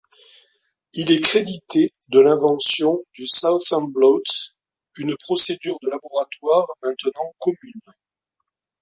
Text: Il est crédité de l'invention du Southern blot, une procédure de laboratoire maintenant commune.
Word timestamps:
Il 0.93 1.11
est 1.11 1.21
crédité 1.21 1.93
de 2.09 2.19
l'invention 2.19 3.03
du 3.13 3.27
Southern 3.27 3.85
blot, 3.91 4.23
une 4.97 5.15
procédure 5.15 5.77
de 5.83 5.91
laboratoire 5.91 6.65
maintenant 6.81 7.35
commune. 7.37 7.81